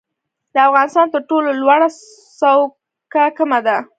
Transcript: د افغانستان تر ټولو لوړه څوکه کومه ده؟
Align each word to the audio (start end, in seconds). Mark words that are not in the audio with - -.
د 0.53 0.55
افغانستان 0.67 1.07
تر 1.13 1.21
ټولو 1.29 1.49
لوړه 1.61 1.89
څوکه 2.39 3.23
کومه 3.37 3.59
ده؟ 3.65 3.77